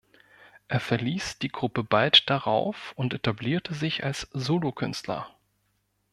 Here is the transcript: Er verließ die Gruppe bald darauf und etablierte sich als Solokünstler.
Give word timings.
Er 0.67 0.79
verließ 0.79 1.37
die 1.37 1.49
Gruppe 1.51 1.83
bald 1.83 2.27
darauf 2.27 2.93
und 2.95 3.13
etablierte 3.13 3.75
sich 3.75 4.03
als 4.03 4.21
Solokünstler. 4.33 5.27